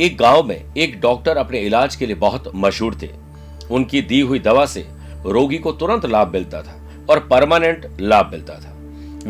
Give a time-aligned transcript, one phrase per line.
[0.00, 3.08] एक गाँव में एक डॉक्टर अपने इलाज के लिए बहुत मशहूर थे।
[3.70, 4.86] उनकी दी हुई दवा से
[5.26, 6.74] रोगी को तुरंत लाभ मिलता था
[7.10, 8.74] और परमानेंट लाभ मिलता था।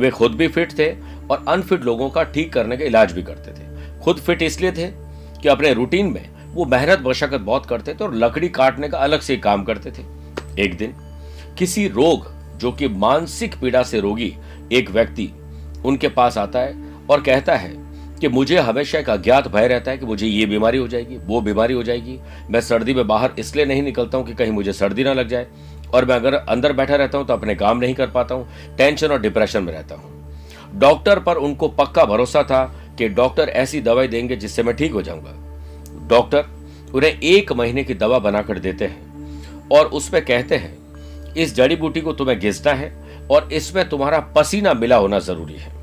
[0.00, 0.90] वे खुद भी फिट थे
[1.30, 4.86] और अनफिट लोगों का ठीक करने का इलाज भी करते थे। खुद फिट इसलिए थे
[5.42, 9.20] कि अपने रूटीन में वो मेहनत मशक्कत बहुत करते थे और लकड़ी काटने का अलग
[9.20, 10.04] से काम करते थे।
[10.62, 10.94] एक दिन
[11.58, 14.34] किसी रोग जो कि मानसिक पीड़ा से रोगी
[14.72, 15.30] एक व्यक्ति
[15.84, 16.76] उनके पास आता है
[17.10, 17.76] और कहता है
[18.20, 21.40] कि मुझे हमेशा एक अज्ञात भय रहता है कि मुझे ये बीमारी हो जाएगी, वो
[21.40, 22.18] बीमारी हो जाएगी।
[22.50, 25.46] मैं सर्दी में बाहर इसलिए नहीं निकलता हूँ कि कहीं मुझे सर्दी ना लग जाए
[25.94, 29.08] और मैं अगर अंदर बैठा रहता हूँ तो अपने काम नहीं कर पाता हूँ, टेंशन
[29.08, 30.16] और डिप्रेशन में रहता हूँ।
[30.74, 32.64] डॉक्टर पर उनको पक्का भरोसा था
[32.98, 35.34] कि डॉक्टर ऐसी दवाई देंगे जिससे मैं ठीक हो जाऊँगा।
[36.08, 36.44] डॉक्टर
[36.94, 40.76] उन्हें एक महीने की दवा बनाकर देते हैं और उसमें कहते हैं,
[41.34, 42.92] इस जड़ी बूटी को तुम्हें घिसना है
[43.30, 45.76] और इसमें तुम्हारा पसीना मिला होना ज़रूरी है।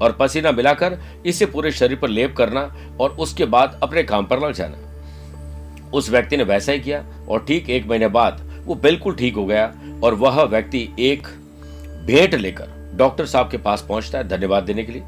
[0.00, 2.60] और पसीना मिलाकर इसे पूरे शरीर पर लेप करना
[3.00, 7.44] और उसके बाद अपने काम पर लग जाना। उस व्यक्ति ने वैसा ही किया और
[7.44, 9.72] ठीक एक महीने बाद वो बिल्कुल ठीक हो गया
[10.04, 11.26] और वह व्यक्ति एक
[12.06, 15.02] भेंट लेकर डॉक्टर साहब के पास पहुँचता है धन्यवाद देने के लिए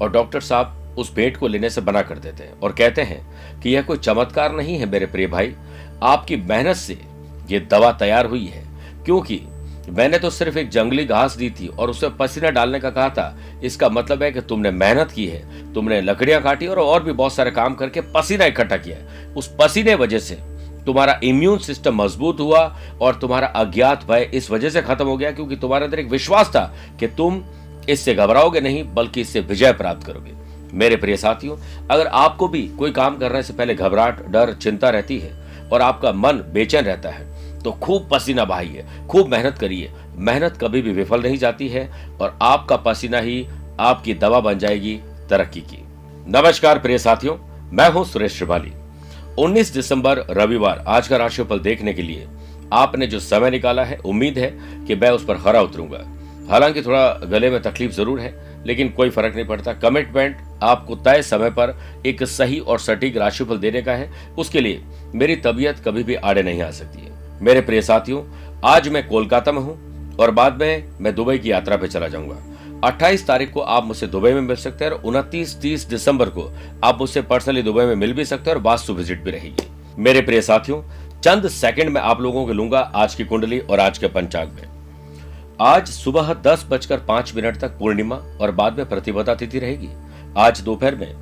[0.00, 3.60] और डॉक्टर साहब उस भेंट को लेने से बना कर देते हैं और कहते हैं
[3.60, 5.54] कि यह कोई चमत्कार नहीं है मेरे प्रिय भाई,
[6.02, 6.98] आपकी मेहनत से
[7.50, 8.64] यह दवा तैयार हुई है,
[9.04, 9.40] क्योंकि
[9.88, 13.38] मैंने तो सिर्फ़ एक जंगली घास दी थी और उसे पसीना डालने का कहा था।
[13.64, 17.32] इसका मतलब है कि तुमने मेहनत की है। तुमने लकड़ियाँ काटी और और भी बहुत
[17.32, 20.34] सारे काम करके पसीना इकट्ठा किया उस पसीने वजह से
[20.86, 22.60] तुम्हारा इम्यून सिस्टम मज़बूत हुआ
[23.00, 26.48] और तुम्हारा अज्ञात भय इस वजह से खत्म हो गया क्योंकि तुम्हारे अंदर एक विश्वास
[26.48, 26.64] था
[27.00, 27.42] कि तुम
[27.88, 30.32] इससे घबराओगे नहीं, बल्कि इससे विजय प्राप्त करोगे।
[30.72, 31.56] मेरे प्रिय साथियों,
[31.90, 35.32] अगर आपको भी कोई काम करने से पहले घबराहट, डर, चिंता रहती है
[35.72, 37.26] और आपका मन बेचैन रहता है
[37.64, 41.88] तो खूब पसीना बहाइए, खूब मेहनत करिए। मेहनत कभी भी विफल नहीं जाती है
[42.20, 43.46] और आपका पसीना ही
[43.80, 45.00] आपकी दवा बन जाएगी
[45.30, 45.82] तरक्की की।
[46.28, 47.36] नमस्कार प्रिय साथियों,
[47.72, 48.72] मैं हूँ सुरेश श्रिवाली।
[49.38, 52.26] 19 दिसंबर, रविवार, आज का राशिफल देखने के लिए
[52.72, 54.50] आपने जो समय निकाला है, उम्मीद है
[54.86, 56.04] कि मैं उस पर खरा उतरूँगा।
[56.50, 58.34] हालाँकि थोड़ा गले में तकलीफ़ ज़रूर है,
[58.66, 61.74] लेकिन कोई फ़र्क नहीं पड़ता। कमिटमेंट आपको तय समय पर
[62.06, 64.82] एक सही और सटीक राशिफल देने का है। उसके लिए
[65.14, 68.22] मेरी तबीयत कभी भी आड़े नहीं आ सकती है। मेरे प्रिय साथियों,
[68.64, 72.36] आज मैं कोलकाता में हूँ और बाद में मैं दुबई की यात्रा पे चला जाऊँगा।
[72.84, 76.48] 28 तारीख को आप मुझसे दुबई में मिल सकते हैं और उनतीस तीस दिसंबर को
[76.84, 79.66] आप मुझसे पर्सनली दुबई में मिल भी सकते हैं और वास्तु विज़िट भी रहेगी।
[79.98, 80.82] मेरे प्रिय साथियों,
[81.20, 84.66] चंद सेकंड में आप लोगों को लूँगा आज की कुंडली और आज के पंचांग में।
[85.60, 89.88] आज सुबह दस बजकर पाँच मिनट तक पूर्णिमा और बाद में प्रतिपदा तिथि रहेगी।
[90.38, 91.14] आज दोपहर में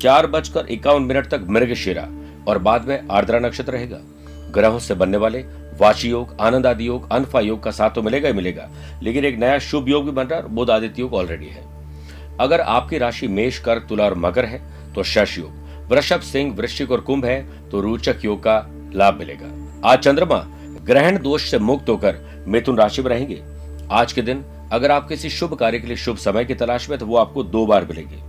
[0.00, 2.08] चार बजकर इक्यावन मिनट तक मृगशिरा
[2.48, 3.98] और बाद में आर्द्रा नक्षत्र रहेगा।
[4.52, 8.28] ग्रहों से बनने वाले वाशी योग आनंद आदि योग, अनफा योग का साथ तो मिलेगा
[8.28, 8.68] ही मिलेगा,
[9.02, 11.64] लेकिन एक नया शुभ योग भी बन रहा है बुध आदित्य योग ऑलरेडी है।
[12.40, 14.60] अगर आपकी राशि मेष कर तुला और मकर है
[14.94, 15.50] तो शश योग,
[15.88, 18.56] वृषभ, सिंह, वृश्चिक और कुंभ है तो रोचक योग का
[18.94, 19.46] लाभ मिलेगा।
[19.84, 20.44] आज चंद्रमा,
[20.82, 23.42] ग्रहण दोष से मुक्त होकर मिथुन राशि में रहेंगे।
[23.92, 26.98] आज के दिन, अगर आप किसी शुभ कार्य के लिए शुभ समय की तलाश में
[26.98, 28.20] तो वो आपको दो बार मिलेगी।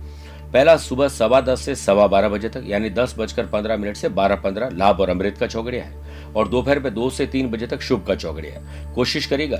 [0.54, 4.08] पहला सुबह सवा दस से सवा बारह बजे तक, यानी दस बजकर पंद्रह मिनट से
[4.10, 7.66] बारह पंद्रह, लाभ और अमृत का चौगड़िया है। और दोपहर में दो से तीन बजे
[7.66, 9.56] तक शुभ का चौगड़िया है। कोशिश करेगा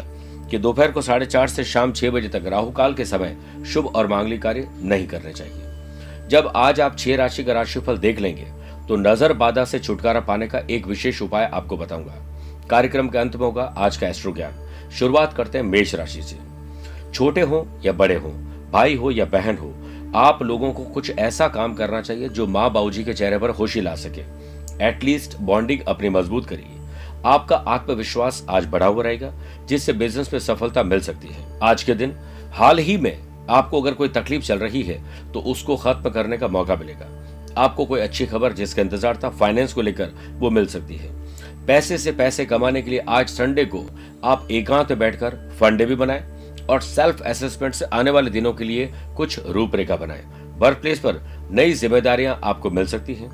[0.50, 3.86] कि दोपहर को साढ़े चार से शाम छह बजे तक, राहु काल के समय, शुभ
[3.86, 8.46] और मांगलिक कार्य नहीं करने चाहिए। जब आज आप छह राशि का राशिफल देख लेंगे
[8.88, 12.14] तो नज़र बाधा से छुटकारा पाने का एक विशेष उपाय आपको बताऊँगा।
[12.70, 16.36] कार्यक्रम के अंत में होगा आज का एस्ट्रो ज्ञान शुरुआत करते हैं मेष राशि से।
[17.12, 18.30] छोटे हो या बड़े हो,
[18.72, 19.74] भाई हो या बहन हो
[20.14, 23.80] आप लोगों को कुछ ऐसा काम करना चाहिए जो माँ बाबूजी के चेहरे पर खुशी
[23.80, 24.20] ला सके।
[24.84, 26.82] एटलीस्ट बॉन्डिंग अपनी मज़बूत करिए।
[27.26, 29.32] आपका आत्मविश्वास आज बढ़ा हुआ रहेगा,
[29.66, 32.14] जिससे बिज़नेस में सफलता मिल सकती है। आज के दिन,
[32.52, 33.18] हाल ही में
[33.50, 37.08] आपको अगर कोई तकलीफ़ चल रही है तो उसको खत्म करने का मौका मिलेगा।
[37.58, 41.10] आपको कोई अच्छी खबर जिसका इंतज़ार था फाइनेंस को लेकर वो मिल सकती है।
[41.66, 43.84] पैसे से पैसे कमाने के लिए आज संडे को
[44.24, 46.22] आप एकांत बैठकर फंडे भी बनाएँ।
[46.70, 50.24] और सेल्फ असेसमेंट से आने वाले दिनों के लिए कुछ रूपरेखा बनाएँ।
[50.58, 51.20] वर्क प्लेस पर
[51.50, 53.30] नई जिम्मेदारियाँ आपको मिल सकती हैं।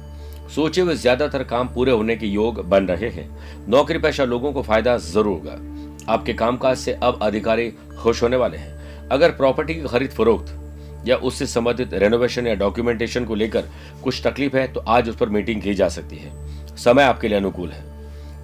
[0.49, 3.29] सोचे हुए ज़्यादातर काम पूरे होने के योग बन रहे हैं।
[3.69, 8.57] नौकरी पेशा लोगों को फ़ायदा ज़रूर होगा। आपके कामकाज से अब अधिकारी खुश होने वाले
[8.57, 13.69] हैं। अगर प्रॉपर्टी की खरीद फरोख्त या उससे संबंधित रेनोवेशन या डॉक्यूमेंटेशन को लेकर
[14.05, 16.33] कुछ तकलीफ़ है तो आज उस पर मीटिंग की जा सकती है।
[16.77, 17.85] समय आपके लिए अनुकूल है।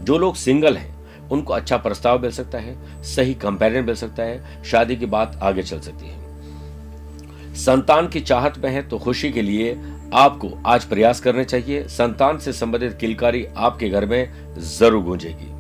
[0.05, 0.95] जो लोग सिंगल हैं
[1.33, 5.63] उनको अच्छा प्रस्ताव मिल सकता है, सही कंपेरियन मिल सकता है, शादी की बात आगे
[5.63, 6.25] चल सकती है।
[7.55, 9.79] संतान की चाहत में है तो खुशी के लिए
[10.15, 15.53] आपको आज प्रयास करने चाहिए। संतान से संबंधित किलकारी आपके घर में ज़रूर गूंजेगी।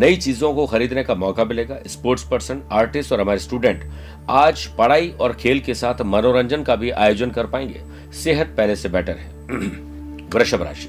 [0.00, 3.84] नई चीज़ों को खरीदने का मौका मिलेगा। स्पोर्ट्स पर्सन, आर्टिस्ट और हमारे स्टूडेंट
[4.30, 7.82] आज पढ़ाई और खेल के साथ मनोरंजन का भी आयोजन कर पाएँगे।
[8.12, 9.30] सेहत पहले से बेटर है।
[10.34, 10.88] वृषभ राशि।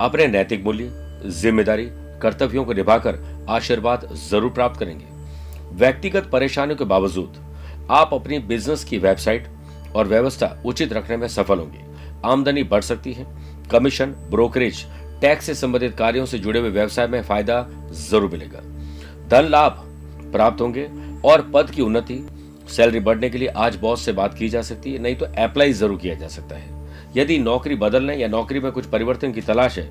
[0.00, 0.90] अपने नैतिक मूल्य,
[1.26, 1.88] ज़िम्मेदारी,
[2.22, 5.04] कर्तव्यों को निभाकर आशीर्वाद ज़रूर प्राप्त करेंगे।
[5.76, 7.36] व्यक्तिगत परेशानियों के बावजूद
[7.90, 9.46] आप अपनी बिज़नेस की वेबसाइट
[9.96, 11.80] और व्यवस्था उचित रखने में सफल होंगे।
[12.24, 13.26] आमदनी बढ़ सकती है।
[13.70, 14.84] कमीशन, ब्रोकरेज,
[15.20, 18.60] टैक्स से संबंधित कार्यों से जुड़े हुए व्यवसाय में फ़ायदा ज़रूर मिलेगा।
[19.28, 19.82] धन लाभ
[20.32, 20.88] प्राप्त होंगे
[21.24, 22.20] और पद की उन्नति,
[22.68, 25.72] सैलरी बढ़ने के लिए आज बॉस से बात की जा सकती है, नहीं तो अप्लाई
[25.72, 26.80] ज़रूर किया जा सकता है।
[27.16, 29.88] यदि नौकरी बदलने या नौकरी में कुछ परिवर्तन की तलाश है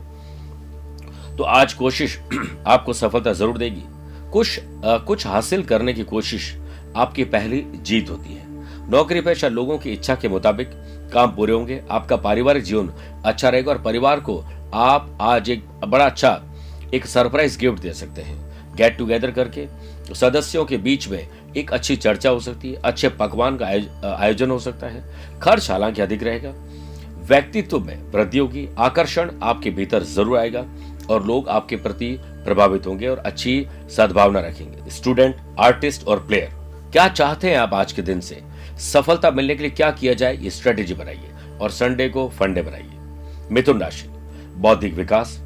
[1.37, 2.19] तो आज कोशिश
[2.67, 3.83] आपको सफलता ज़रूर देगी।
[4.31, 6.55] कुछ आ, कुछ हासिल करने की कोशिश
[6.95, 10.71] आपकी पहली जीत होती है। नौकरी पेशा लोगों की इच्छा के मुताबिक
[11.13, 12.91] काम पूरे होंगे आपका पारिवारिक जीवन
[13.25, 14.37] अच्छा रहेगा और परिवार को
[14.73, 16.41] आप आज एक बड़ा अच्छा
[16.93, 19.67] एक सरप्राइज़ गिफ्ट दे सकते हैं। गेट टुगेदर करके
[20.15, 23.65] सदस्यों के बीच में एक अच्छी चर्चा हो सकती है अच्छे पकवान का
[24.07, 25.03] आयोजन हो सकता है।
[25.41, 26.53] खर्च हालाँकि अधिक रहेगा।
[27.27, 30.65] व्यक्तित्व में वृद्धि होगी आकर्षण आपके भीतर ज़रूर आएगा।
[31.05, 36.49] और लोग आपके प्रति प्रभावित होंगे और अच्छी सद्भावना रखेंगे। स्टूडेंट आर्टिस्ट और प्लेयर
[36.91, 38.41] क्या चाहते हैं आप आज के दिन से?
[38.79, 40.37] सफलता मिलने के लिए क्या किया जाए?
[40.37, 41.29] ये स्ट्रेटेजी बनाइए
[41.61, 42.91] और संडे को फंडे बनाइए।
[43.51, 44.07] मिथुन राशि,
[44.57, 45.41] बौद्धिक विकास,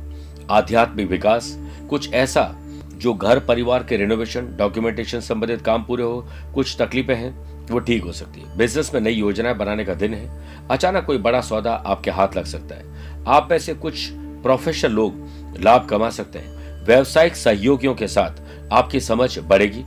[0.49, 1.57] आध्यात्मिक विकास,
[1.89, 2.55] कुछ ऐसा
[2.93, 8.03] जो घर परिवार के रिनोवेशन डॉक्यूमेंटेशन संबंधित काम पूरे हो, कुछ तकलीफें हैं, वो ठीक
[8.03, 11.73] हो सकती है। बिज़नेस में नई योजनाएँ बनाने का दिन है। अचानक कोई बड़ा सौदा
[11.73, 12.83] आपके हाथ लग सकता है।
[13.27, 15.24] आप में से कुछ प्रोफेशनल लोग
[15.57, 18.41] लाभ कमा सकते हैं। व्यवसायिक सहयोगियों के साथ
[18.73, 19.83] आपकी समझ बढ़ेगी।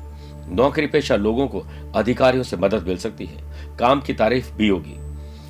[0.50, 1.62] नौकरी पेशा लोगों को
[1.96, 4.96] अधिकारियों से मदद मिल सकती है। काम की तारीफ़ भी होगी।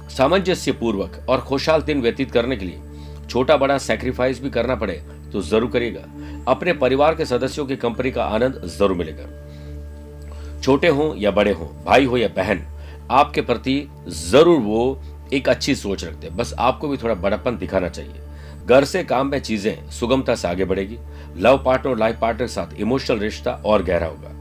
[0.09, 2.81] सामंजस्य पूर्वक और खुशहाल दिन व्यतीत करने के लिए
[3.29, 6.01] छोटा बड़ा सेक्रीफाइस भी करना पड़े तो ज़रूर करिएगा।
[6.49, 11.67] अपने परिवार के सदस्यों की कंपनी का आनंद ज़रूर मिलेगा। छोटे हों या बड़े हों,
[11.85, 12.65] भाई हो या बहन,
[13.11, 17.89] आपके प्रति ज़रूर वो एक अच्छी सोच रखते हैं। बस आपको भी थोड़ा बड़ापन दिखाना
[17.89, 18.21] चाहिए।
[18.69, 20.99] घर से काम में चीज़ें सुगमता से आगे बढ़ेगी।
[21.37, 24.33] लव पार्टनर और लाइफ पार्टनर के साथ इमोशनल रिश्ता और गहरा होगा।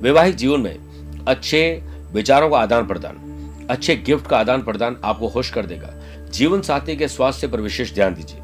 [0.00, 1.82] वैवाहिक जीवन में अच्छे
[2.12, 5.92] विचारों का आदान प्रदान, अच्छे गिफ्ट का आदान प्रदान आपको खुश कर देगा।
[6.30, 8.40] जीवन साथी के स्वास्थ्य पर विशेष ध्यान दीजिए।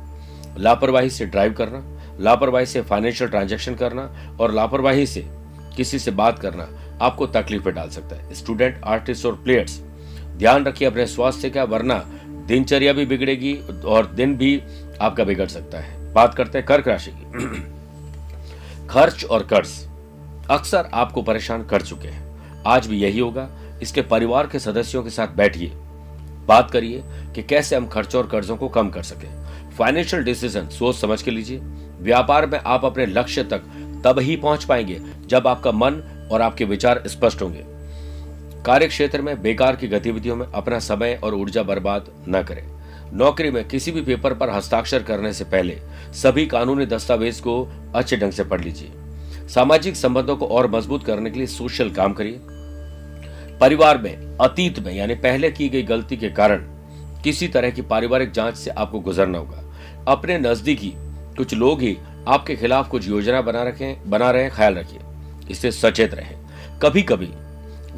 [0.59, 1.83] लापरवाही से ड्राइव करना,
[2.21, 4.03] लापरवाही से फाइनेंशियल ट्रांजेक्शन करना
[4.41, 5.25] और लापरवाही से
[5.77, 6.69] किसी से बात करना
[7.03, 9.81] आपको तकलीफ़ में डाल सकता है। स्टूडेंट आर्टिस्ट और प्लेयर्स
[10.39, 12.05] ध्यान रखिए अपने स्वास्थ्य का, वरना
[12.47, 13.55] दिनचर्या भी बिगड़ेगी
[13.85, 14.57] और दिन भी
[15.01, 17.81] आपका बिगड़ सकता है। बात करते हैं कर्क राशि की।
[18.87, 19.89] खर्च और कर्ज।
[20.51, 22.31] अक्सर आपको परेशान कर चुके हैं।
[22.67, 23.49] आज भी यही होगा।
[23.83, 25.73] इसके परिवार के सदस्यों के साथ बैठिए।
[26.47, 27.05] बात करिए
[27.35, 31.31] कि कैसे हम खर्चों और कर्जों को कम कर सकें। फाइनेंशियल डिसीज़न सोच समझ के
[31.31, 31.61] लीजिए।
[32.01, 33.63] व्यापार में आप अपने लक्ष्य तक
[34.05, 37.65] तब ही पहुँच पाएँगे जब आपका मन और आपके विचार स्पष्ट होंगे।
[38.65, 42.80] कार्य क्षेत्र में बेकार की गतिविधियों में अपना समय और ऊर्जा बर्बाद न करें।
[43.13, 45.79] नौकरी में किसी भी पेपर पर हस्ताक्षर करने से पहले
[46.13, 48.91] सभी कानूनी दस्तावेज़ को अच्छे ढंग से पढ़ लीजिए।
[49.49, 52.41] सामाजिक संबंधों को और मज़बूत करने के लिए सोशल काम करिए।
[53.59, 56.57] परिवार में, अतीत में, यानी पहले की गई गलती के कारण
[57.25, 59.65] किसी तरह की पारिवारिक जाँच से आपको गुजरना होगा।
[60.09, 60.93] अपने नजदीकी
[61.37, 61.99] कुछ लोग ही
[62.29, 65.01] आपके खिलाफ कुछ योजना बना रखें, बना रहे ख्याल रखिए।
[65.51, 66.37] इससे सचेत रहें।
[66.83, 67.29] कभी कभी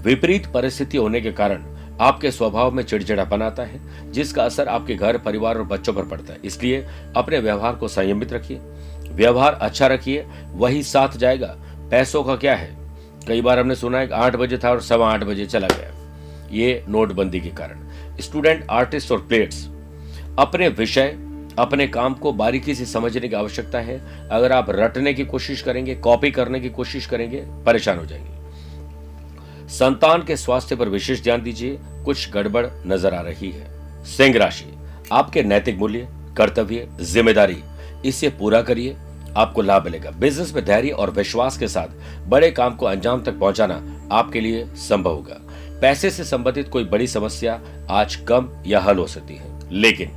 [0.02, 3.80] विपरीत परिस्थिति होने के कारण आपके स्वभाव में चिड़चिड़ापन आता है,
[4.12, 8.32] जिसका असर आपके घर, परिवार और बच्चों पर पड़ता है। इसलिए अपने व्यवहार को संयमित
[8.32, 8.60] रखिए।
[9.10, 11.56] व्यवहार अच्छा रखिए, वही साथ जाएगा।
[11.90, 12.76] पैसों का क्या है?
[13.28, 15.90] कई बार हमने सुना है कि आठ बजे था और सवा आठ बजे चला गया।
[16.52, 17.78] ये नोटबंदी के कारण।
[18.20, 19.68] स्टूडेंट, आर्टिस्ट और प्लेयर्स,
[20.38, 21.16] अपने विषय,
[21.58, 25.94] अपने काम को बारीकी से समझने की आवश्यकता है। अगर आप रटने की कोशिश करेंगे,
[25.94, 28.31] कॉपी करने की कोशिश करेंगे, परेशान हो जाएँगे।
[29.72, 34.64] संतान के स्वास्थ्य पर विशेष ध्यान दीजिए। कुछ गड़बड़ नज़र आ रही है। सिंह राशि,
[35.12, 37.56] आपके नैतिक मूल्य, कर्तव्य, ज़िम्मेदारी,
[38.04, 38.96] इसे पूरा करिए।
[39.36, 43.38] आपको लाभ मिलेगा। बिज़नेस में धैर्य और विश्वास के साथ बड़े काम को अंजाम तक
[43.38, 43.74] पहुंचाना
[44.12, 45.38] आपके लिए संभव होगा।
[45.80, 47.60] पैसे से संबंधित कोई बड़ी समस्या
[47.90, 50.10] आज कम या हल हो सकती है। लेकिन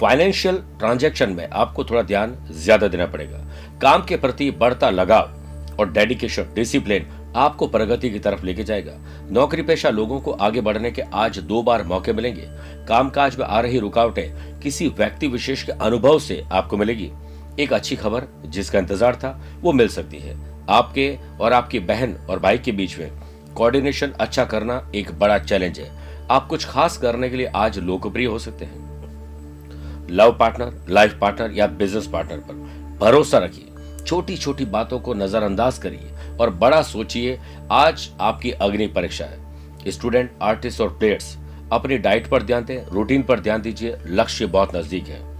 [0.00, 3.44] फाइनेंशियल ट्रांजैक्शन में आपको थोड़ा ध्यान ज़्यादा देना पड़ेगा।
[3.82, 8.92] काम के प्रति बढ़ता लगाव और डेडिकेशन, डिसिप्लिन आपको प्रगति की तरफ़ लेके जाएगा।
[9.30, 12.48] नौकरी पेशा लोगों को आगे बढ़ने के आज दो बार मौके मिलेंगे।
[12.88, 17.10] कामकाज में आ रही रुकावटें किसी व्यक्ति विशेष के अनुभव से आपको मिलेगी।
[17.58, 20.36] एक अच्छी खबर जिसका इंतज़ार था, वो मिल सकती है।
[20.70, 23.10] आपके और आपकी बहन और भाई के बीच में
[23.56, 25.90] कोऑर्डिनेशन अच्छा करना एक बड़ा चैलेंज है।
[26.30, 31.52] आप कुछ खास करने के लिए आज लोकप्रिय हो सकते हैं। लव पार्टनर, लाइफ पार्टनर
[31.52, 32.54] या बिज़नेस पार्टनर पर
[33.00, 36.10] भरोसा रखिए। छोटी छोटी बातों को नजरअंदाज करिए।
[36.40, 37.40] और बड़ा सोचिए,
[37.72, 39.44] आज आपकी अग्नि परीक्षा है।
[39.88, 41.38] स्टूडेंट, आर्टिस्ट और प्लेयर्स,
[41.72, 45.34] अपनी डाइट पर ध्यान दें, रूटीन पर ध्यान दीजिए, लक्ष्य बहुत नज़दीक है।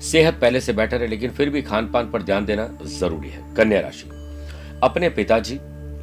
[0.00, 3.54] सेहत पहले से बेटर है, लेकिन फिर भी खान पान पर ध्यान देना ज़रूरी है।
[3.54, 4.10] कन्या राशि।
[4.82, 5.56] अपने पिताजी,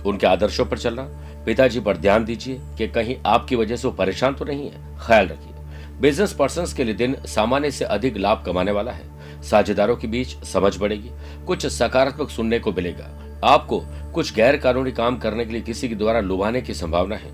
[0.05, 1.03] उनके आदर्शों पर चलना,
[1.45, 5.25] पिताजी पर ध्यान दीजिए कि कहीं आपकी वजह से वो परेशान तो नहीं है। ख्याल
[5.25, 5.53] रखिए।
[6.01, 9.03] बिज़नेस पर्सन के लिए दिन सामान्य से अधिक लाभ कमाने वाला है।
[9.43, 11.11] साझेदारों के बीच समझ बढ़ेगी।
[11.47, 13.83] कुछ सकारात्मक सुनने को मिलेगा। आपको
[14.13, 17.29] कुछ गैर कानूनी काम करने के लिए किसी के द्वारा लुभाने की संभावना है।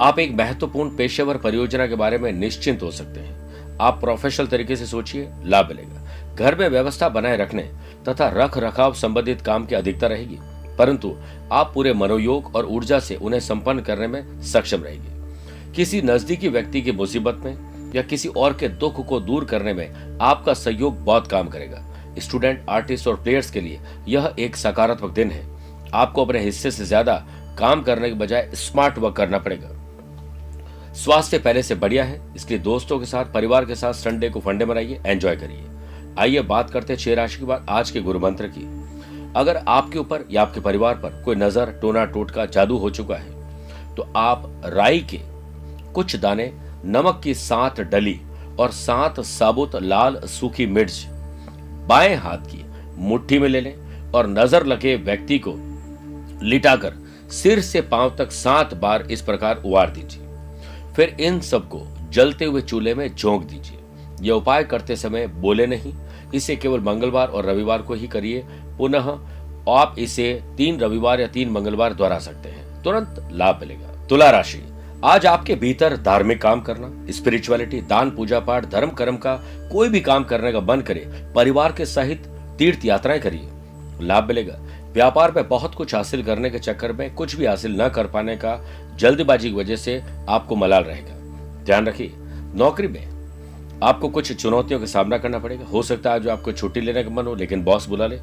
[0.00, 3.42] आप एक महत्वपूर्ण पेशेवर परियोजना के बारे में निश्चिंत हो सकते हैं।
[3.80, 6.02] आप प्रोफेशनल तरीके से सोचिए, लाभ मिलेगा।
[6.34, 7.62] घर में व्यवस्था बनाए रखने
[8.08, 10.38] तथा रख रखाव संबंधित काम की अधिकता रहेगी।
[10.78, 11.16] परंतु
[11.52, 15.08] आप पूरे मनोयोग और ऊर्जा से उन्हें संपन्न करने में सक्षम रहेगी।
[15.72, 17.58] किसी नजदीकी व्यक्ति की मुसीबत में
[17.94, 22.64] या किसी और के दुख को दूर करने में आपका सहयोग बहुत काम करेगा। स्टूडेंट,
[22.68, 25.44] आर्टिस्ट और प्लेयर्स के लिए यह एक सकारात्मक दिन है।
[25.94, 27.14] आपको अपने हिस्से से ज़्यादा
[27.58, 29.70] काम करने के बजाय स्मार्ट वर्क करना पड़ेगा।
[30.94, 34.64] स्वास्थ्य पहले से बढ़िया है। इसलिए दोस्तों के साथ, परिवार के साथ संडे को फंडे
[34.64, 35.64] मनाइए एंजॉय करिए।
[36.18, 38.66] आइए बात करते हैं छह राशि के बाद आज के गुरु मंत्र की।
[39.36, 43.94] अगर आपके ऊपर या आपके परिवार पर कोई नज़र, टोना, टोटका, जादू हो चुका है
[43.94, 45.20] तो आप राई के
[45.92, 46.52] कुछ दाने,
[46.86, 48.20] नमक की सात डली
[48.58, 51.06] और सात साबुत लाल सूखी मिर्च
[51.86, 52.64] बाएँ हाथ की
[52.98, 53.74] मुट्ठी में ले लें
[54.14, 55.54] और नज़र लगे व्यक्ति को
[56.42, 56.94] लिटाकर
[57.32, 60.22] सिर से पाँव तक सात बार इस प्रकार उवार दीजिए।
[60.96, 63.78] फिर इन सबको जलते हुए चूल्हे में झोंक दीजिए।
[64.20, 65.94] यह उपाय करते समय बोले नहीं,
[66.34, 68.44] इसे केवल मंगलवार और रविवार को ही करिए।
[68.78, 69.08] पुनः
[69.68, 74.62] आप इसे तीन रविवार या तीन मंगलवार दोहरा सकते हैं। तुरंत लाभ मिलेगा। तुला राशि।
[75.04, 79.34] आज आपके भीतर धार्मिक काम करना स्पिरिचुअलिटी दान, पूजा पाठ, धर्म, कर्म का
[79.72, 82.26] कोई भी काम करने का मन करे, परिवार के सहित
[82.58, 83.48] तीर्थ यात्राएँ करिए।
[84.00, 84.58] लाभ मिलेगा।
[84.92, 88.36] व्यापार में बहुत कुछ हासिल करने के चक्कर में कुछ भी हासिल न कर पाने
[88.36, 88.66] का
[88.96, 91.14] जल्दबाजी की वजह से आपको मलाल रहेगा।
[91.64, 92.12] ध्यान रखिए,
[92.54, 93.06] नौकरी में
[93.82, 97.10] आपको कुछ चुनौतियों का सामना करना पड़ेगा। हो सकता है जो आपको छुट्टी लेने का
[97.10, 98.20] मन हो, लेकिन बॉस बुला ले।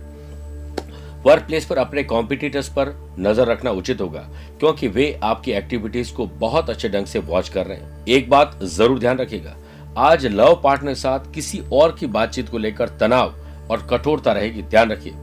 [1.20, 4.20] वर्क प्लेस पर अपने कॉम्पिटिटर्स पर नज़र रखना उचित होगा,
[4.60, 8.60] क्योंकि वे आपकी एक्टिविटीज़ को बहुत अच्छे ढंग से वॉच कर रहे हैं। एक बात
[8.66, 9.56] ज़रूर ध्यान रखिएगा,
[10.00, 13.34] आज लव पार्टनर साथ किसी और की बातचीत को लेकर तनाव
[13.72, 15.14] और कठोरता रहेगी, ध्यान रखिए।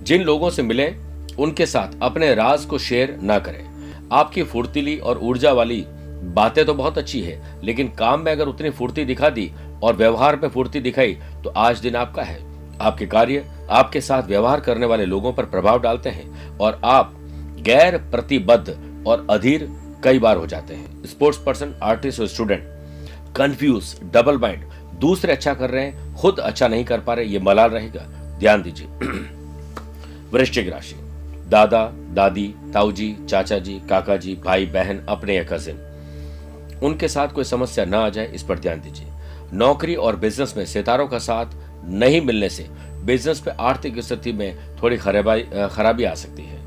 [0.00, 0.92] जिन लोगों से मिले,
[1.38, 3.64] उनके साथ अपने राज को शेयर ना करें।
[4.12, 5.84] आपकी फुर्तीली और ऊर्जा वाली
[6.34, 9.50] बातें तो बहुत अच्छी है, लेकिन काम में अगर उतनी फुर्ती दिखा दी
[9.82, 12.47] और व्यवहार में फुर्ती दिखाई तो आज दिन आपका है।
[12.80, 17.14] आपके कार्य, आपके साथ व्यवहार करने वाले लोगों पर प्रभाव डालते हैं और आप
[17.60, 19.68] गैर प्रतिबद्ध और अधीर
[20.04, 22.62] कई बार हो जाते हैं। स्पोर्ट्स पर्सन आर्टिस्ट और स्टूडेंट
[23.36, 24.64] कंफ्यूज डबल माइंड
[25.00, 28.00] दूसरे अच्छा कर रहे हैं, खुद अच्छा नहीं कर पा रहे, ये मलाल रहेगा।
[28.38, 28.86] ध्यान दीजिए।
[30.32, 30.94] वृश्चिक राशि।
[31.48, 35.84] दादा, दादी ताऊ जी चाचा जी काका जी भाई, बहन, अपने या कजिन
[36.82, 39.06] उनके साथ कोई समस्या न आ जाए, इस पर ध्यान दीजिए।
[39.52, 41.46] नौकरी और बिज़नेस में सितारों का साथ
[41.90, 42.66] नहीं मिलने से
[43.04, 46.60] बिज़नेस पे आर्थिक स्थिति में थोड़ी खराबी आ सकती है।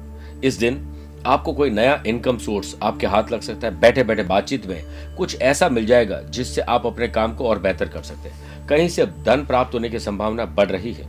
[0.44, 0.88] इस दिन
[1.26, 5.42] आपको कोई नया इनकम सोर्स आपके हाथ लग सकता है बैठे बैठे बातचीत में कुछ
[5.42, 9.06] ऐसा मिल जाएगा जिससे आप अपने काम को और बेहतर कर सकते हैं। कहीं से
[9.06, 11.08] धन प्राप्त होने की संभावना बढ़ रही है।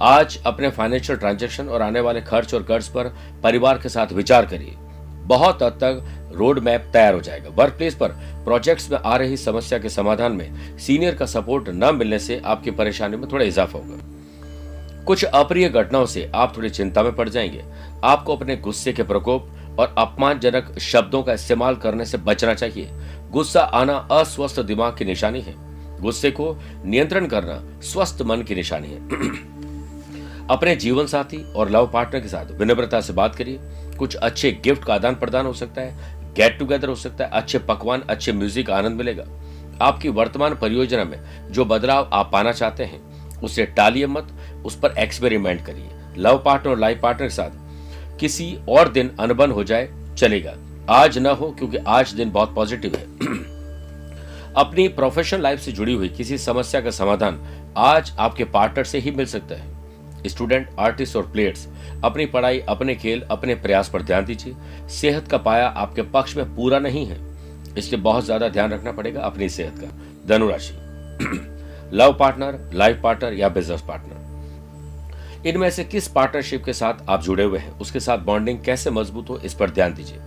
[0.00, 4.46] आज अपने फाइनेंशियल ट्रांजेक्शन और आने वाले खर्च और कर्ज पर परिवार के साथ विचार
[4.46, 4.74] करिए।
[5.26, 8.08] बहुत हद तक रोड मैप तैयार हो जाएगा। वर्क प्लेस पर
[8.44, 12.70] प्रोजेक्ट्स में आ रही समस्या के समाधान में सीनियर का सपोर्ट न मिलने से आपकी
[12.70, 14.12] परेशानी में थोड़ा इजाफा होगा।
[15.04, 17.64] कुछ अप्रिय घटनाओं से आप थोड़ी चिंता में पड़ जाएँगे।
[18.04, 19.48] आपको अपने गुस्से के प्रकोप
[19.78, 22.88] और अपमानजनक शब्दों का इस्तेमाल करने से बचना चाहिए।
[23.30, 25.54] गुस्सा आना अस्वस्थ दिमाग की निशानी है।
[26.00, 28.98] गुस्से को नियंत्रण करना स्वस्थ मन की निशानी है।
[30.50, 33.58] अपने जीवन साथी और लव पार्टनर के साथ विनम्रता से बात करिए।
[33.98, 37.58] कुछ अच्छे गिफ्ट का आदान प्रदान हो सकता है। गेट टुगेदर हो सकता है। अच्छे
[37.58, 39.24] पकवान, अच्छे म्यूज़िक आनंद मिलेगा।
[39.82, 41.18] आपकी वर्तमान परियोजना में
[41.50, 43.00] जो बदलाव आप पाना चाहते हैं,
[43.40, 44.28] उसे टालिए मत,
[44.64, 49.50] उस पर एक्सपेरिमेंट करिए। लव पार्टनर और लाइफ पार्टनर के साथ किसी और दिन अनबन
[49.50, 50.54] हो जाए, चलेगा।
[50.90, 53.02] आज न हो, क्योंकि आज दिन बहुत पॉजिटिव है।
[54.56, 57.40] अपनी प्रोफेशनल लाइफ से जुड़ी हुई किसी समस्या का समाधान
[57.76, 59.71] आज आपके पार्टनर से ही मिल सकता है।
[60.28, 61.68] स्टूडेंट, आर्टिस्ट और प्लेयर्स,
[62.04, 64.54] अपनी पढ़ाई, अपने खेल, अपने प्रयास पर ध्यान दीजिए।
[64.88, 67.20] सेहत का पाया आपके पक्ष में पूरा नहीं है।
[67.78, 69.88] इसलिए बहुत ज़्यादा ध्यान रखना पड़ेगा अपनी सेहत का।
[70.26, 70.74] धनुराशि।
[71.92, 77.44] लव पार्टनर, लाइफ पार्टनर या बिज़नेस पार्टनर। इनमें से किस पार्टनरशिप के साथ आप जुड़े
[77.44, 80.18] हुए हैं, उसके साथ बॉन्डिंग कैसे मज़बूत हो, इस पर ध्यान दीजिए।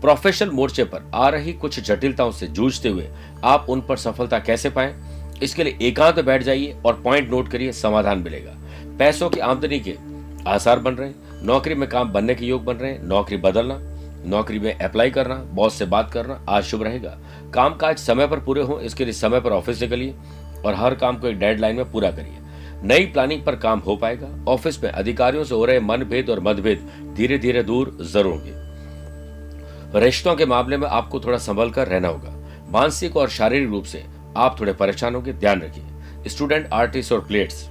[0.00, 3.08] प्रोफेशनल मोर्चे पर आ रही कुछ जटिलताओं से जूझते हुए
[3.44, 4.94] आप उन पर सफलता कैसे पाएँ,
[5.42, 8.57] इसके लिए एकांत बैठ जाइए और पॉइंट नोट करिए, समाधान मिलेगा।
[8.98, 9.94] पैसों की आमदनी के
[10.46, 13.78] आसार बन रहे हैं। नौकरी में काम बनने के योग बन रहे हैं। नौकरी बदलना,
[14.26, 17.16] नौकरी में अप्लाई करना बॉस से बात करना, आज शुभ रहेगा।
[17.54, 20.14] काम काज समय पर पूरे हो, इसके लिए समय पर ऑफ़िस निकलिए
[20.64, 22.46] और हर काम को एक डेडलाइन में पूरा करिए।
[22.82, 26.90] नई प्लानिंग पर काम हो पाएगा। ऑफ़िस में अधिकारियों से हो रहे मनभेद और मतभेद
[27.16, 32.36] धीरे धीरे दूर ज़रूर होंगे। रिश्तों के मामले में आपको थोड़ा संभल कर रहना होगा।
[32.70, 34.04] मानसिक और शारीरिक रूप से
[34.36, 37.68] आप थोड़े परेशान होंगे, ध्यान रखिए। स्टूडेंट आर्टिस्ट और प्लेट्स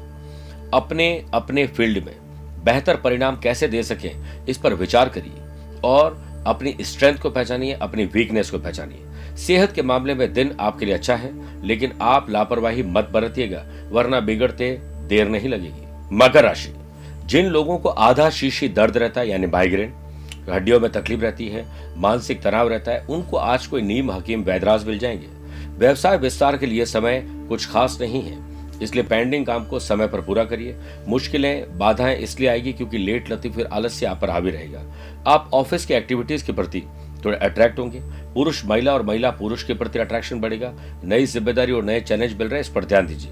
[0.74, 2.16] अपने अपने फ़ील्ड में
[2.64, 5.42] बेहतर परिणाम कैसे दे सकें, इस पर विचार करिए
[5.84, 9.04] और अपनी स्ट्रेंथ को पहचानिए, अपनी वीकनेस को पहचानिए।
[9.38, 11.32] सेहत के मामले में दिन आपके लिए अच्छा है,
[11.68, 16.76] लेकिन आप लापरवाही मत बरतिएगा, वरना बिगड़ते देर नहीं लगेगी। मकर राशि।
[17.26, 19.94] जिन लोगों को आधा शीशी दर्द रहता है, यानी माइग्रेन
[20.50, 21.66] हड्डियों में तकलीफ़ रहती है,
[21.98, 25.28] मानसिक तनाव रहता है, उनको आज कोई नीम, हकीम वैदराज मिल जाएँगे।
[25.78, 30.22] व्यवसाय विस्तार के लिए समय कुछ खास नहीं है। इसलिए पेंडिंग काम को समय पर
[30.22, 30.76] पूरा करिए।
[31.08, 34.84] मुश्किलें, बाधाएँ इसलिए आएगी क्योंकि लेट लती फिर आलस्य आप पर हावी रहेगा।
[35.28, 36.84] आप ऑफ़िस की एक्टिविटीज़ के प्रति
[37.26, 38.00] थोड़े अट्रैक्ट होंगे।
[38.34, 42.48] पुरुष, महिला और महिला पुरुष के प्रति अट्रैक्शन बढ़ेगा। नई ज़िम्मेदारी और नए चैलेंज मिल
[42.48, 43.32] रहे हैं, इस पर ध्यान दीजिए।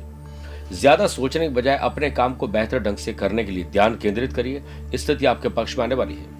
[0.71, 4.33] ज़्यादा सोचने के बजाय अपने काम को बेहतर ढंग से करने के लिए ध्यान केंद्रित
[4.33, 4.61] करिए।
[4.95, 6.33] स्थिति आपके पक्ष में आने वाली है।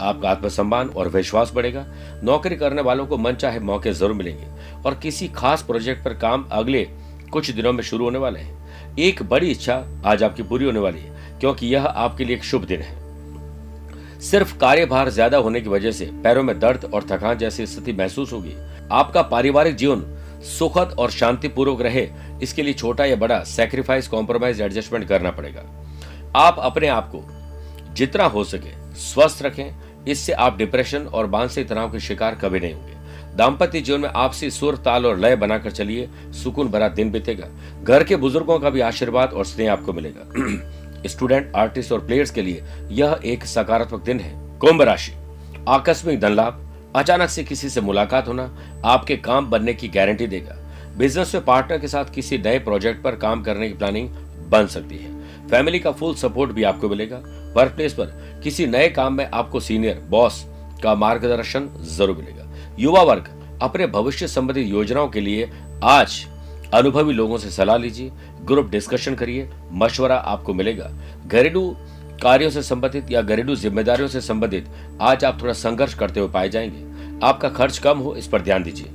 [0.00, 1.86] आपका आत्मसम्मान और विश्वास बढ़ेगा।
[2.24, 4.46] नौकरी करने वालों को मन चाहे मौके ज़रूर मिलेंगे।
[4.86, 6.88] और किसी खास प्रोजेक्ट पर काम अगले
[7.30, 11.00] कुछ दिनों में शुरू होने वाले हैं। एक बड़ी इच्छा आज आपकी पूरी होने वाली
[11.00, 12.98] है, क्योंकि यह आपके लिए एक शुभ दिन है।
[14.20, 18.32] सिर्फ़ कार्यभार ज़्यादा होने की वजह से पैरों में दर्द और थकान जैसी स्थिति महसूस
[18.32, 18.54] होगी।
[18.92, 20.04] आपका पारिवारिक जीवन
[20.48, 22.08] सुखद और शांतिपूर्वक रहे,
[22.42, 25.64] इसके लिए छोटा या बड़ा सेक्रीफाइस कॉम्प्रोमाइज एडजस्टमेंट करना पड़ेगा।
[26.36, 27.24] आप अपने आप को
[27.94, 32.74] जितना हो सके स्वस्थ रखें, इससे आप डिप्रेशन और मानसिक तनाव के शिकार कभी नहीं
[32.74, 32.94] होंगे।
[33.36, 37.48] दाम्पत्य जीवन में आपसी सुर, ताल और लय बनाकर चलिए, सुकून भरा दिन बीतेगा।
[37.84, 40.32] घर के बुज़ुर्गों का भी आशीर्वाद और स्नेह आपको मिलेगा।
[41.06, 45.12] स्टूडेंट, आर्टिस्ट और प्लेयर्स के लिए यह एक सकारात्मक दिन है। कुंभ राशि।
[45.68, 46.66] आकस्मिक धन लाभ
[46.96, 50.56] अचानक से किसी से मुलाकात होना, आपके काम बनने की गारंटी देगा।
[50.98, 54.08] बिज़नेस में पार्टनर के साथ किसी नए प्रोजेक्ट पर काम करने की प्लानिंग
[54.50, 57.16] बन सकती है। फैमिली का फुल सपोर्ट भी आपको मिलेगा।
[57.56, 60.46] वर्क प्लेस पर किसी नए काम में आपको सीनियर, बॉस
[60.82, 62.49] का मार्गदर्शन ज़रूर मिलेगा।
[62.80, 63.24] युवा वर्ग,
[63.62, 65.50] अपने भविष्य संबंधी योजनाओं के लिए
[65.84, 66.26] आज
[66.74, 68.10] अनुभवी लोगों से सलाह लीजिए,
[68.44, 70.90] ग्रुप डिस्कशन करिए, मशवरा आपको मिलेगा।
[71.26, 71.76] घरेलू
[72.22, 74.68] कार्यों से संबंधित या घरेलू जिम्मेदारियों से संबंधित
[75.00, 78.62] आज आप थोड़ा संघर्ष करते हुए पाए जाएँगे। आपका खर्च कम हो, इस पर ध्यान
[78.62, 78.86] दीजिए।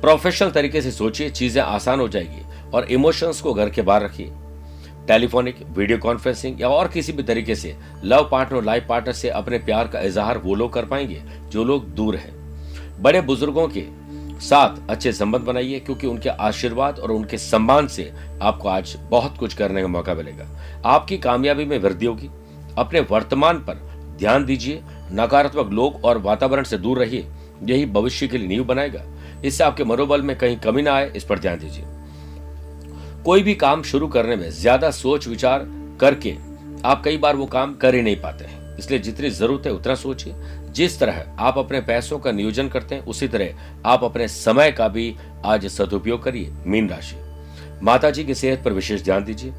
[0.00, 4.32] प्रोफेशनल तरीके से सोचिए, चीज़ें आसान हो जाएगी और इमोशंस को घर के बाहर रखिए।
[5.08, 9.58] टेलीफोनिक, वीडियो कॉन्फ्रेंसिंग या और किसी भी तरीके से लव पार्टनर लाइफ पार्टनर से अपने
[9.58, 12.37] प्यार का इजहार वो लोग कर पाएँगे जो लोग दूर हैं।
[13.00, 13.84] बड़े बुज़ुर्गों के
[14.40, 19.54] साथ अच्छे संबंध बनाइए, क्योंकि उनके आशीर्वाद और उनके सम्मान से आपको आज बहुत कुछ
[19.54, 20.46] करने का मौका मिलेगा।
[20.86, 22.30] आपकी कामयाबी में वृद्धि होगी।
[22.78, 23.86] अपने वर्तमान पर
[24.18, 24.82] ध्यान दीजिए।
[25.12, 27.26] नकारात्मक लोग और वातावरण से दूर रहिए।
[27.62, 29.02] यही भविष्य के लिए नींव बनाएगा।
[29.44, 31.84] इससे आपके मनोबल में कहीं कमी ना आए, इस पर ध्यान दीजिए।
[33.24, 35.66] कोई भी काम शुरू करने में ज़्यादा सोच विचार
[36.00, 36.36] करके
[36.84, 39.94] आप कई बार वो काम कर ही नहीं पाते हैं। इसलिए जितनी ज़रूरत है उतना
[39.96, 40.34] सोचिए।
[40.78, 44.86] जिस तरह आप अपने पैसों का नियोजन करते हैं, उसी तरह आप अपने समय का
[44.88, 45.14] भी
[45.44, 47.16] आज सदुपयोग करिए, मीन राशि।
[47.82, 49.52] माता जी की सेहत पर विशेष ध्यान दीजिए।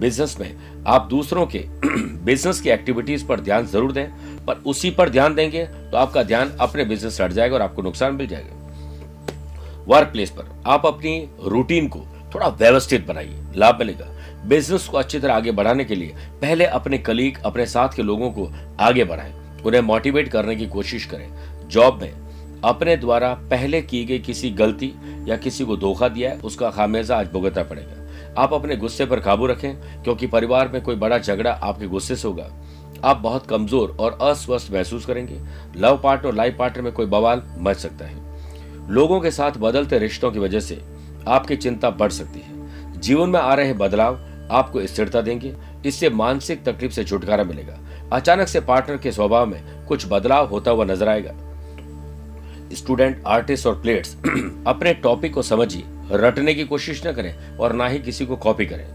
[0.00, 1.58] बिज़नेस में आप दूसरों के
[2.24, 4.06] बिज़नेस की एक्टिविटीज़ पर ध्यान ज़रूर दें,
[4.46, 8.14] पर उसी पर ध्यान देंगे तो आपका ध्यान अपने बिज़नेस हट जाएगा और आपको नुकसान
[8.14, 14.10] मिल जाएगा। वर्क प्लेस पर आप अपनी रूटीन को थोड़ा व्यवस्थित बनाइए, लाभ मिलेगा।
[14.46, 18.30] बिज़नेस को अच्छी तरह आगे बढ़ाने के लिए पहले अपने कलीग अपने साथ के लोगों
[18.30, 21.28] को आगे बढ़ाएँ। उन्हें मोटिवेट करने की कोशिश करें।
[21.68, 22.12] जॉब में
[22.64, 24.92] अपने द्वारा पहले की गई किसी गलती
[25.28, 29.20] या किसी को धोखा दिया है, उसका खामियाजा आज भुगतना पड़ेगा। आप अपने गुस्से पर
[29.20, 32.50] काबू रखें, क्योंकि परिवार में कोई बड़ा झगड़ा आपके गुस्से से होगा।
[33.04, 35.40] आप बहुत कमज़ोर और अस्वस्थ महसूस करेंगे।
[35.76, 38.22] लव पार्टनर और लाइफ पार्टनर में कोई बवाल मच सकता है।
[38.90, 40.80] लोगों के साथ बदलते रिश्तों की वजह से
[41.28, 44.18] आपकी चिंता बढ़ सकती है। जीवन में आ रहे बदलाव
[44.50, 45.54] आपको स्थिरता देंगे।
[45.86, 47.78] इससे मानसिक तकलीफ़ से छुटकारा मिलेगा।
[48.12, 51.34] अचानक से पार्टनर के स्वभाव में कुछ बदलाव होता हुआ नज़र आएगा।
[52.72, 54.16] स्टूडेंट, आर्टिस्ट और प्लेयर्स,
[54.66, 58.66] अपने टॉपिक को समझिए, रटने की कोशिश न करें और ना ही किसी को कॉपी
[58.66, 58.86] करें।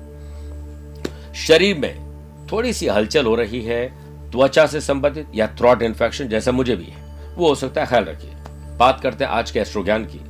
[1.33, 2.09] शरीर में
[2.51, 6.85] थोड़ी सी हलचल हो रही है, त्वचा से संबंधित या थ्रॉट इन्फेक्शन जैसा मुझे भी
[6.85, 8.31] है, वो हो सकता है, ख्याल रखिए।
[8.77, 10.21] बात करते हैं आज के एस्ट्रो ज्ञान की।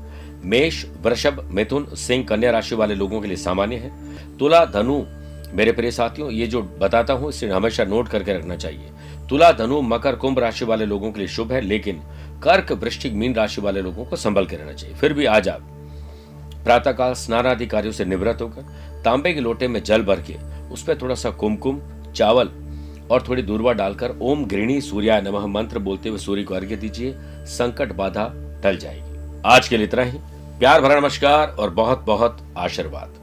[0.43, 3.91] मेष, वृषभ, मिथुन, सिंह, कन्या राशि वाले लोगों के लिए सामान्य है।
[4.37, 5.03] तुला, धनु
[5.53, 8.91] मेरे प्रिय साथियों, ये जो बताता हूँ, इसे हमेशा नोट करके रखना चाहिए।
[9.29, 12.01] तुला, धनु, मकर, कुंभ राशि वाले लोगों के लिए शुभ है, लेकिन
[12.43, 15.61] कर्क, वृश्चिक, मीन राशि वाले लोगों को संभल के रहना चाहिए। फिर भी आज आप
[16.63, 18.61] प्रातःकाल स्नानादि कार्यों से निवृत्त होकर
[19.05, 20.35] तांबे के लोटे में जल भर के
[20.71, 21.81] उस पर थोड़ा सा कुमकुम,
[22.15, 22.49] चावल
[23.11, 27.13] और थोड़ी दूरवा डालकर ओम गृणी सूर्या नमः मंत्र बोलते हुए सूर्य को अर्घ्य दीजिए,
[27.45, 28.31] संकट बाधा
[28.63, 30.17] टल जाएगी। आज के लिए इतना ही।
[30.59, 33.18] प्यार, भरा नमस्कार और बहुत बहुत आशीर्वाद।